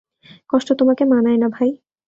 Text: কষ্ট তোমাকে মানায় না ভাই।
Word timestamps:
কষ্ট 0.49 0.69
তোমাকে 0.73 1.03
মানায় 1.05 1.37
না 1.37 1.47
ভাই। 1.49 1.69